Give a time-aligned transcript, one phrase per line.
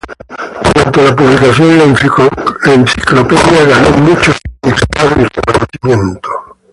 [0.73, 6.29] Durante la publicación, la enciclopedia ganó mucho significado y reconocimiento.